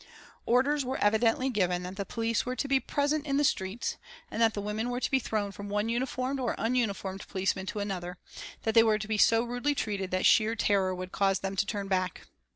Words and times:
Orders 0.47 0.83
were 0.83 0.97
evidently 0.97 1.51
given 1.51 1.83
that 1.83 1.95
the 1.95 2.07
police 2.07 2.43
were 2.43 2.55
to 2.55 2.67
be 2.67 2.79
present 2.79 3.27
in 3.27 3.37
the 3.37 3.43
streets, 3.43 3.97
and 4.31 4.41
that 4.41 4.55
the 4.55 4.59
women 4.61 4.89
were 4.89 4.99
to 4.99 5.11
be 5.11 5.19
thrown 5.19 5.51
from 5.51 5.69
one 5.69 5.89
uniformed 5.89 6.39
or 6.39 6.55
ununiformed 6.59 7.27
policeman 7.27 7.67
to 7.67 7.77
another, 7.77 8.17
that 8.63 8.73
they 8.73 8.81
were 8.81 8.97
to 8.97 9.07
be 9.07 9.19
so 9.19 9.43
rudely 9.43 9.75
treated 9.75 10.09
that 10.09 10.25
sheer 10.25 10.55
terror 10.55 10.95
would 10.95 11.11
cause 11.11 11.41
them 11.41 11.55
to 11.55 11.67
turn 11.67 11.87
back. 11.87 12.25